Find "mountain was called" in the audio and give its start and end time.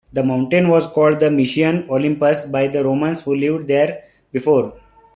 0.23-1.19